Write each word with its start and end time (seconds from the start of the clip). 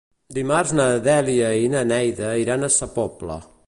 Dimarts 0.37 0.73
na 0.79 0.87
Dèlia 1.09 1.53
i 1.67 1.71
na 1.77 1.87
Neida 1.93 2.35
iran 2.47 2.63
a 2.63 2.75
Sa 2.81 2.93
Pobla. 2.99 3.43